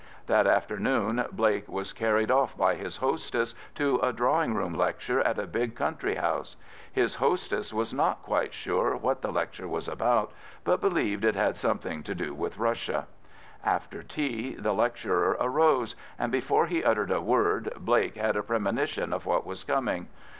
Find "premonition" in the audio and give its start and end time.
18.41-19.13